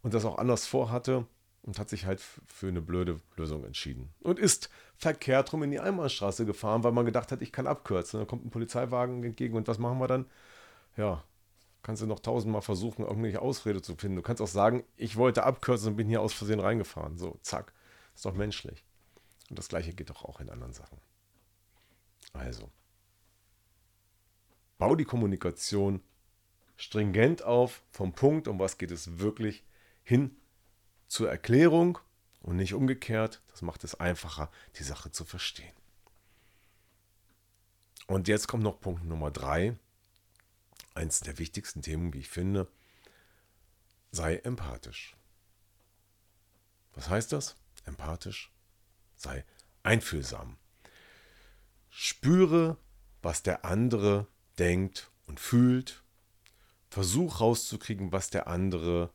und 0.01 0.13
das 0.13 0.25
auch 0.25 0.37
anders 0.37 0.65
vorhatte 0.65 1.25
und 1.63 1.79
hat 1.79 1.89
sich 1.89 2.05
halt 2.05 2.21
für 2.47 2.67
eine 2.67 2.81
blöde 2.81 3.19
Lösung 3.35 3.63
entschieden. 3.63 4.09
Und 4.21 4.39
ist 4.39 4.69
verkehrt 4.95 5.51
rum 5.53 5.63
in 5.63 5.71
die 5.71 5.79
Einbahnstraße 5.79 6.45
gefahren, 6.45 6.83
weil 6.83 6.91
man 6.91 7.05
gedacht 7.05 7.31
hat, 7.31 7.41
ich 7.41 7.51
kann 7.51 7.67
abkürzen. 7.67 8.19
Dann 8.19 8.27
kommt 8.27 8.45
ein 8.45 8.49
Polizeiwagen 8.49 9.23
entgegen 9.23 9.55
und 9.55 9.67
was 9.67 9.77
machen 9.77 9.99
wir 9.99 10.07
dann? 10.07 10.25
Ja, 10.97 11.23
kannst 11.83 12.01
du 12.01 12.07
noch 12.07 12.19
tausendmal 12.19 12.61
versuchen, 12.61 13.05
irgendwelche 13.05 13.41
Ausrede 13.41 13.81
zu 13.81 13.95
finden. 13.95 14.17
Du 14.17 14.21
kannst 14.21 14.41
auch 14.41 14.47
sagen, 14.47 14.83
ich 14.95 15.15
wollte 15.15 15.43
abkürzen 15.43 15.89
und 15.89 15.95
bin 15.95 16.07
hier 16.07 16.21
aus 16.21 16.33
Versehen 16.33 16.59
reingefahren. 16.59 17.17
So, 17.17 17.37
zack. 17.41 17.73
Ist 18.15 18.25
doch 18.25 18.33
menschlich. 18.33 18.83
Und 19.49 19.57
das 19.57 19.67
gleiche 19.67 19.93
geht 19.93 20.09
doch 20.09 20.23
auch 20.23 20.39
in 20.39 20.49
anderen 20.49 20.73
Sachen. 20.73 20.99
Also, 22.33 22.69
bau 24.77 24.95
die 24.95 25.05
Kommunikation 25.05 26.01
stringent 26.77 27.41
auf, 27.41 27.83
vom 27.91 28.13
Punkt, 28.13 28.47
um 28.47 28.59
was 28.59 28.77
geht 28.77 28.91
es 28.91 29.19
wirklich, 29.19 29.63
hin 30.03 30.35
zur 31.07 31.29
Erklärung 31.29 31.97
und 32.41 32.55
nicht 32.55 32.73
umgekehrt. 32.73 33.41
Das 33.47 33.61
macht 33.61 33.83
es 33.83 33.95
einfacher, 33.95 34.51
die 34.77 34.83
Sache 34.83 35.11
zu 35.11 35.25
verstehen. 35.25 35.73
Und 38.07 38.27
jetzt 38.27 38.47
kommt 38.47 38.63
noch 38.63 38.79
Punkt 38.79 39.03
Nummer 39.03 39.31
drei. 39.31 39.77
Eins 40.93 41.21
der 41.21 41.37
wichtigsten 41.37 41.81
Themen, 41.81 42.13
wie 42.13 42.19
ich 42.19 42.29
finde. 42.29 42.67
Sei 44.11 44.37
empathisch. 44.37 45.15
Was 46.93 47.09
heißt 47.09 47.31
das? 47.31 47.55
Empathisch 47.85 48.51
sei 49.19 49.45
einfühlsam. 49.83 50.57
Spüre, 51.89 52.77
was 53.21 53.43
der 53.43 53.65
andere 53.65 54.27
denkt 54.57 55.11
und 55.25 55.39
fühlt. 55.39 56.03
Versuch 56.89 57.39
rauszukriegen, 57.39 58.11
was 58.11 58.29
der 58.29 58.47
andere, 58.47 59.11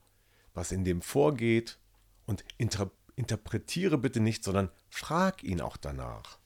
was 0.52 0.70
in 0.70 0.84
dem 0.84 1.02
vorgeht 1.02 1.78
und 2.26 2.44
inter 2.58 2.90
interpretiere 3.16 3.96
bitte 3.96 4.18
nicht, 4.18 4.42
sondern 4.42 4.70
frag 4.88 5.44
ihn 5.44 5.60
auch 5.60 5.76
danach. 5.76 6.38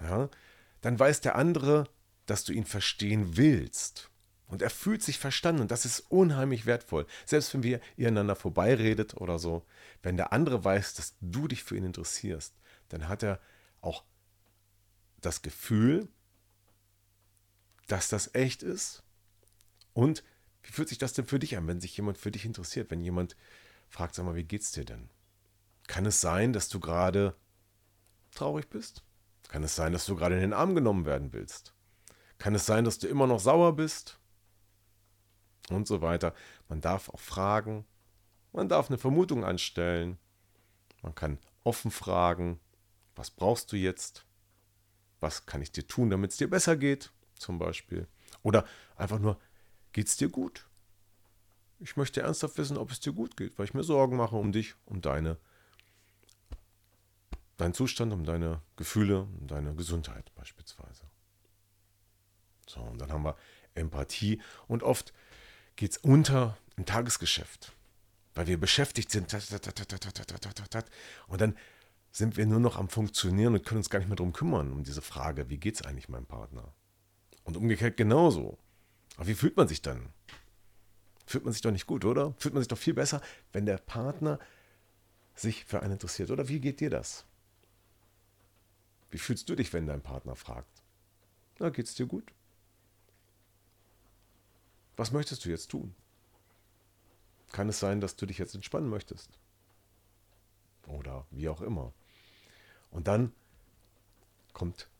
Ja? 0.00 0.28
Dann 0.82 0.96
weiß 0.96 1.20
der 1.20 1.34
andere, 1.34 1.88
dass 2.26 2.44
du 2.44 2.52
ihn 2.52 2.64
verstehen 2.64 3.36
willst. 3.36 4.08
Und 4.48 4.62
er 4.62 4.70
fühlt 4.70 5.02
sich 5.02 5.18
verstanden 5.18 5.60
und 5.60 5.70
das 5.70 5.84
ist 5.84 6.00
unheimlich 6.08 6.64
wertvoll. 6.64 7.06
Selbst 7.26 7.52
wenn 7.52 7.62
wir 7.62 7.80
ineinander 7.96 8.34
vorbeiredet 8.34 9.14
oder 9.18 9.38
so, 9.38 9.64
wenn 10.02 10.16
der 10.16 10.32
andere 10.32 10.64
weiß, 10.64 10.94
dass 10.94 11.14
du 11.20 11.48
dich 11.48 11.62
für 11.62 11.76
ihn 11.76 11.84
interessierst, 11.84 12.54
dann 12.88 13.08
hat 13.08 13.22
er 13.22 13.40
auch 13.82 14.04
das 15.20 15.42
Gefühl, 15.42 16.08
dass 17.88 18.08
das 18.08 18.34
echt 18.34 18.62
ist. 18.62 19.02
Und 19.92 20.24
wie 20.62 20.72
fühlt 20.72 20.88
sich 20.88 20.98
das 20.98 21.12
denn 21.12 21.26
für 21.26 21.38
dich 21.38 21.56
an, 21.56 21.66
wenn 21.66 21.80
sich 21.80 21.96
jemand 21.96 22.16
für 22.16 22.30
dich 22.30 22.44
interessiert, 22.44 22.90
wenn 22.90 23.02
jemand 23.02 23.36
fragt, 23.88 24.14
sag 24.14 24.24
mal, 24.24 24.36
wie 24.36 24.44
geht's 24.44 24.72
dir 24.72 24.84
denn? 24.84 25.10
Kann 25.86 26.06
es 26.06 26.20
sein, 26.20 26.52
dass 26.52 26.68
du 26.68 26.80
gerade 26.80 27.34
traurig 28.34 28.68
bist? 28.68 29.02
Kann 29.48 29.64
es 29.64 29.74
sein, 29.74 29.92
dass 29.92 30.06
du 30.06 30.16
gerade 30.16 30.34
in 30.34 30.42
den 30.42 30.52
Arm 30.52 30.74
genommen 30.74 31.06
werden 31.06 31.32
willst? 31.32 31.74
Kann 32.38 32.54
es 32.54 32.66
sein, 32.66 32.84
dass 32.84 32.98
du 32.98 33.08
immer 33.08 33.26
noch 33.26 33.40
sauer 33.40 33.74
bist? 33.74 34.17
Und 35.70 35.86
so 35.86 36.00
weiter. 36.00 36.34
Man 36.68 36.80
darf 36.80 37.08
auch 37.10 37.20
fragen. 37.20 37.84
Man 38.52 38.68
darf 38.68 38.88
eine 38.88 38.98
Vermutung 38.98 39.44
anstellen. 39.44 40.18
Man 41.02 41.14
kann 41.14 41.38
offen 41.64 41.90
fragen. 41.90 42.60
Was 43.14 43.30
brauchst 43.30 43.72
du 43.72 43.76
jetzt? 43.76 44.24
Was 45.20 45.46
kann 45.46 45.62
ich 45.62 45.72
dir 45.72 45.86
tun, 45.86 46.10
damit 46.10 46.32
es 46.32 46.36
dir 46.36 46.48
besser 46.48 46.76
geht? 46.76 47.12
Zum 47.34 47.58
Beispiel. 47.58 48.06
Oder 48.42 48.64
einfach 48.96 49.18
nur, 49.18 49.38
geht 49.92 50.06
es 50.06 50.16
dir 50.16 50.28
gut? 50.28 50.66
Ich 51.80 51.96
möchte 51.96 52.22
ernsthaft 52.22 52.58
wissen, 52.58 52.76
ob 52.76 52.90
es 52.90 53.00
dir 53.00 53.12
gut 53.12 53.36
geht, 53.36 53.58
weil 53.58 53.64
ich 53.64 53.74
mir 53.74 53.84
Sorgen 53.84 54.16
mache 54.16 54.36
um 54.36 54.52
dich, 54.52 54.74
um 54.84 55.00
deine, 55.00 55.36
deinen 57.56 57.74
Zustand, 57.74 58.12
um 58.12 58.24
deine 58.24 58.62
Gefühle, 58.76 59.22
um 59.22 59.46
deine 59.46 59.74
Gesundheit 59.74 60.34
beispielsweise. 60.34 61.04
So, 62.66 62.80
und 62.80 63.00
dann 63.00 63.12
haben 63.12 63.24
wir 63.24 63.36
Empathie 63.74 64.40
und 64.66 64.82
oft 64.82 65.12
geht 65.78 65.92
es 65.92 65.98
unter 65.98 66.58
im 66.76 66.84
Tagesgeschäft, 66.86 67.72
weil 68.34 68.48
wir 68.48 68.58
beschäftigt 68.58 69.12
sind. 69.12 69.32
Und 71.28 71.40
dann 71.40 71.56
sind 72.10 72.36
wir 72.36 72.46
nur 72.46 72.58
noch 72.58 72.76
am 72.76 72.88
Funktionieren 72.88 73.54
und 73.54 73.64
können 73.64 73.78
uns 73.78 73.88
gar 73.88 74.00
nicht 74.00 74.08
mehr 74.08 74.16
darum 74.16 74.32
kümmern, 74.32 74.72
um 74.72 74.82
diese 74.82 75.02
Frage, 75.02 75.48
wie 75.50 75.56
geht 75.56 75.76
es 75.76 75.82
eigentlich 75.82 76.08
meinem 76.08 76.26
Partner? 76.26 76.74
Und 77.44 77.56
umgekehrt 77.56 77.96
genauso. 77.96 78.58
Aber 79.16 79.28
wie 79.28 79.34
fühlt 79.34 79.56
man 79.56 79.68
sich 79.68 79.80
dann? 79.80 80.08
Fühlt 81.26 81.44
man 81.44 81.52
sich 81.52 81.62
doch 81.62 81.70
nicht 81.70 81.86
gut, 81.86 82.04
oder? 82.04 82.34
Fühlt 82.38 82.54
man 82.54 82.62
sich 82.62 82.68
doch 82.68 82.78
viel 82.78 82.94
besser, 82.94 83.22
wenn 83.52 83.64
der 83.64 83.78
Partner 83.78 84.40
sich 85.36 85.64
für 85.64 85.80
einen 85.80 85.92
interessiert. 85.92 86.32
Oder 86.32 86.48
wie 86.48 86.58
geht 86.58 86.80
dir 86.80 86.90
das? 86.90 87.24
Wie 89.10 89.18
fühlst 89.18 89.48
du 89.48 89.54
dich, 89.54 89.72
wenn 89.72 89.86
dein 89.86 90.02
Partner 90.02 90.34
fragt? 90.34 90.82
Na, 91.60 91.70
geht's 91.70 91.94
dir 91.94 92.06
gut? 92.06 92.32
Was 94.98 95.12
möchtest 95.12 95.44
du 95.44 95.48
jetzt 95.48 95.70
tun? 95.70 95.94
Kann 97.52 97.68
es 97.68 97.78
sein, 97.78 98.00
dass 98.00 98.16
du 98.16 98.26
dich 98.26 98.36
jetzt 98.38 98.56
entspannen 98.56 98.90
möchtest? 98.90 99.30
Oder 100.88 101.24
wie 101.30 101.48
auch 101.48 101.60
immer. 101.60 101.92
Und 102.90 103.06
dann 103.06 103.32
kommt 104.52 104.90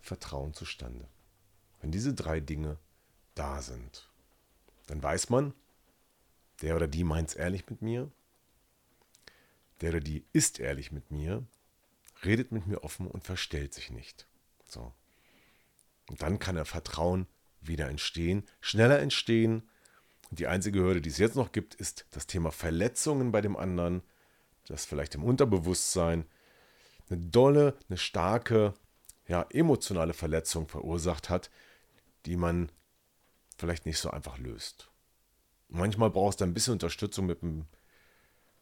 Vertrauen 0.00 0.54
zustande. 0.54 1.06
Wenn 1.80 1.92
diese 1.92 2.14
drei 2.14 2.40
Dinge 2.40 2.78
da 3.36 3.62
sind, 3.62 4.10
dann 4.88 5.00
weiß 5.00 5.30
man, 5.30 5.54
der 6.60 6.74
oder 6.74 6.88
die 6.88 7.04
meint 7.04 7.28
es 7.28 7.36
ehrlich 7.36 7.70
mit 7.70 7.80
mir, 7.80 8.10
der 9.80 9.90
oder 9.90 10.00
die 10.00 10.24
ist 10.32 10.58
ehrlich 10.58 10.90
mit 10.90 11.12
mir, 11.12 11.46
redet 12.24 12.50
mit 12.50 12.66
mir 12.66 12.82
offen 12.82 13.06
und 13.06 13.22
verstellt 13.22 13.72
sich 13.72 13.90
nicht. 13.90 14.26
So. 14.66 14.92
Und 16.08 16.22
dann 16.22 16.40
kann 16.40 16.56
er 16.56 16.64
Vertrauen 16.64 17.28
wieder 17.60 17.88
entstehen, 17.88 18.44
schneller 18.60 19.00
entstehen. 19.00 19.68
Die 20.30 20.46
einzige 20.46 20.80
Hürde, 20.80 21.00
die 21.00 21.08
es 21.08 21.18
jetzt 21.18 21.36
noch 21.36 21.52
gibt, 21.52 21.74
ist 21.74 22.06
das 22.10 22.26
Thema 22.26 22.50
Verletzungen 22.50 23.32
bei 23.32 23.40
dem 23.40 23.56
anderen, 23.56 24.02
das 24.66 24.84
vielleicht 24.84 25.14
im 25.14 25.24
Unterbewusstsein 25.24 26.26
eine 27.08 27.18
dolle, 27.18 27.76
eine 27.88 27.96
starke, 27.96 28.74
ja, 29.26 29.46
emotionale 29.50 30.12
Verletzung 30.12 30.68
verursacht 30.68 31.30
hat, 31.30 31.50
die 32.26 32.36
man 32.36 32.70
vielleicht 33.56 33.86
nicht 33.86 33.98
so 33.98 34.10
einfach 34.10 34.38
löst. 34.38 34.90
Manchmal 35.68 36.10
brauchst 36.10 36.40
du 36.40 36.44
ein 36.44 36.54
bisschen 36.54 36.74
Unterstützung 36.74 37.26
mit 37.26 37.42
einem 37.42 37.66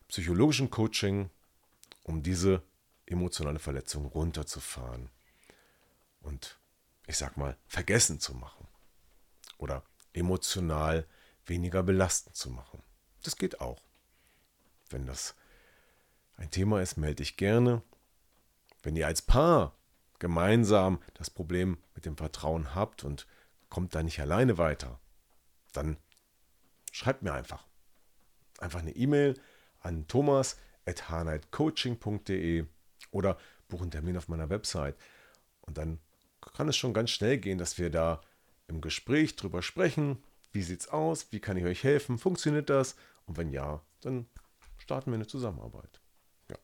psychologischen 0.09 0.70
Coaching, 0.70 1.30
um 2.02 2.22
diese 2.22 2.62
emotionale 3.06 3.59
Verletzung 3.59 4.06
runterzufahren 4.06 5.11
und 6.20 6.59
ich 7.06 7.16
sag 7.16 7.37
mal 7.37 7.56
vergessen 7.66 8.18
zu 8.18 8.35
machen 8.35 8.65
oder 9.59 9.83
emotional 10.12 11.07
weniger 11.45 11.83
belastend 11.83 12.37
zu 12.37 12.51
machen. 12.51 12.81
Das 13.23 13.37
geht 13.37 13.61
auch. 13.61 13.83
Wenn 14.90 15.07
das 15.07 15.35
ein 16.37 16.51
Thema 16.51 16.83
ist, 16.83 16.97
melde 16.97 17.16
dich 17.16 17.37
gerne. 17.37 17.83
Wenn 18.83 18.97
ihr 18.97 19.07
als 19.07 19.21
Paar 19.23 19.77
gemeinsam 20.19 21.01
das 21.14 21.31
Problem 21.31 21.79
mit 21.95 22.05
dem 22.05 22.16
Vertrauen 22.16 22.75
habt 22.75 23.05
und 23.05 23.29
kommt 23.69 23.95
da 23.95 24.03
nicht 24.03 24.19
alleine 24.21 24.59
weiter, 24.59 24.99
dann 25.73 25.97
schreibt 26.92 27.23
mir 27.23 27.33
einfach. 27.33 27.64
Einfach 28.59 28.81
eine 28.81 28.97
E-Mail 28.97 29.40
an 29.81 30.09
thomas.harnightcoaching.de 30.09 32.66
oder 33.11 33.37
buchen 33.69 33.90
Termin 33.90 34.16
auf 34.16 34.29
meiner 34.29 34.49
Website. 34.49 34.97
Und 35.61 35.77
dann 35.79 35.99
kann 36.40 36.69
es 36.69 36.77
schon 36.77 36.95
ganz 36.95 37.11
schnell 37.11 37.38
gehen, 37.38 37.59
dass 37.59 37.79
wir 37.79 37.90
da 37.90 38.21
im 38.68 38.81
Gespräch 38.81 39.37
drüber 39.37 39.62
sprechen. 39.62 40.22
Wie 40.52 40.62
sieht's 40.62 40.88
aus? 40.88 41.33
Wie 41.33 41.40
kann 41.40 41.57
ich 41.57 41.64
euch 41.64 41.85
helfen? 41.85 42.18
Funktioniert 42.18 42.70
das? 42.70 42.96
Und 43.26 43.37
wenn 43.37 43.50
ja, 43.50 43.83
dann 44.00 44.26
starten 44.79 45.11
wir 45.11 45.16
eine 45.16 45.26
Zusammenarbeit. 45.26 46.00
Ja. 46.48 46.57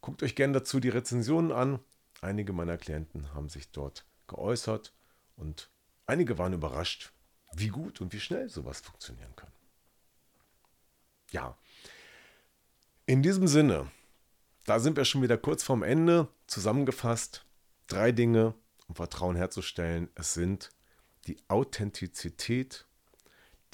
Guckt 0.00 0.22
euch 0.22 0.34
gerne 0.34 0.54
dazu 0.54 0.80
die 0.80 0.88
Rezensionen 0.88 1.52
an. 1.52 1.78
Einige 2.20 2.52
meiner 2.52 2.78
Klienten 2.78 3.34
haben 3.34 3.48
sich 3.48 3.70
dort 3.72 4.06
geäußert 4.26 4.92
und 5.36 5.70
einige 6.06 6.38
waren 6.38 6.52
überrascht, 6.52 7.12
wie 7.52 7.68
gut 7.68 8.00
und 8.00 8.12
wie 8.12 8.20
schnell 8.20 8.48
sowas 8.48 8.80
funktionieren 8.80 9.34
kann. 9.36 9.50
Ja, 11.30 11.56
in 13.04 13.22
diesem 13.22 13.48
Sinne, 13.48 13.90
da 14.64 14.78
sind 14.78 14.96
wir 14.96 15.04
schon 15.04 15.22
wieder 15.22 15.36
kurz 15.36 15.64
vorm 15.64 15.82
Ende. 15.82 16.28
Zusammengefasst, 16.46 17.44
drei 17.88 18.12
Dinge, 18.12 18.54
um 18.86 18.94
Vertrauen 18.94 19.34
herzustellen. 19.34 20.08
Es 20.14 20.34
sind 20.34 20.70
die 21.26 21.36
Authentizität, 21.48 22.86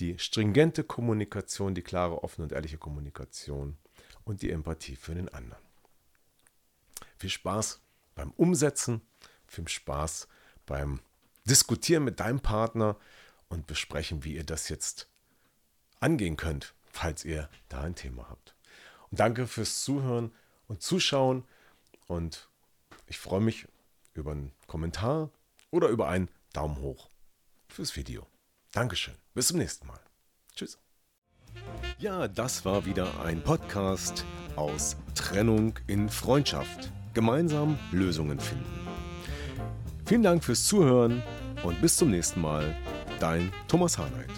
die 0.00 0.18
stringente 0.18 0.84
Kommunikation, 0.84 1.74
die 1.74 1.82
klare, 1.82 2.22
offene 2.22 2.44
und 2.44 2.52
ehrliche 2.52 2.78
Kommunikation 2.78 3.76
und 4.24 4.42
die 4.42 4.50
Empathie 4.50 4.96
für 4.96 5.14
den 5.14 5.28
anderen. 5.28 5.62
Viel 7.18 7.30
Spaß 7.30 7.80
beim 8.14 8.30
Umsetzen, 8.32 9.00
viel 9.46 9.66
Spaß 9.66 10.28
beim 10.66 11.00
Diskutieren 11.44 12.04
mit 12.04 12.20
deinem 12.20 12.40
Partner 12.40 12.96
und 13.48 13.66
besprechen, 13.66 14.24
wie 14.24 14.34
ihr 14.34 14.44
das 14.44 14.68
jetzt 14.68 15.08
angehen 15.98 16.36
könnt, 16.36 16.74
falls 16.84 17.24
ihr 17.24 17.48
da 17.70 17.80
ein 17.80 17.94
Thema 17.94 18.28
habt. 18.28 18.54
Und 19.10 19.18
danke 19.20 19.46
fürs 19.46 19.82
Zuhören 19.82 20.32
und 20.68 20.82
Zuschauen 20.82 21.44
und 22.06 22.48
ich 23.06 23.18
freue 23.18 23.40
mich 23.40 23.66
über 24.12 24.32
einen 24.32 24.52
Kommentar 24.66 25.30
oder 25.70 25.88
über 25.88 26.08
einen 26.08 26.28
Daumen 26.52 26.76
hoch 26.80 27.08
fürs 27.68 27.96
Video. 27.96 28.26
Dankeschön. 28.72 29.14
Bis 29.34 29.48
zum 29.48 29.58
nächsten 29.58 29.86
Mal. 29.86 30.00
Tschüss. 30.54 30.78
Ja, 31.98 32.28
das 32.28 32.64
war 32.64 32.86
wieder 32.86 33.20
ein 33.24 33.42
Podcast 33.42 34.24
aus 34.56 34.96
Trennung 35.14 35.74
in 35.86 36.08
Freundschaft. 36.08 36.90
Gemeinsam 37.14 37.78
Lösungen 37.90 38.38
finden. 38.38 38.66
Vielen 40.04 40.22
Dank 40.22 40.44
fürs 40.44 40.66
Zuhören 40.66 41.22
und 41.62 41.80
bis 41.80 41.96
zum 41.96 42.10
nächsten 42.10 42.40
Mal. 42.40 42.76
Dein 43.20 43.52
Thomas 43.66 43.98
Harnight. 43.98 44.30